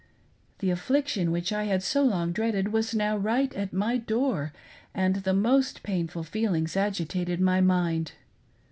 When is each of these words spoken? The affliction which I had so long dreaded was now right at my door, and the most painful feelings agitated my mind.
The 0.57 0.71
affliction 0.71 1.29
which 1.31 1.53
I 1.53 1.65
had 1.65 1.83
so 1.83 2.03
long 2.03 2.31
dreaded 2.31 2.73
was 2.73 2.95
now 2.95 3.15
right 3.15 3.53
at 3.53 3.71
my 3.71 3.97
door, 3.99 4.51
and 4.95 5.17
the 5.17 5.35
most 5.35 5.83
painful 5.83 6.23
feelings 6.23 6.75
agitated 6.75 7.39
my 7.39 7.61
mind. 7.61 8.13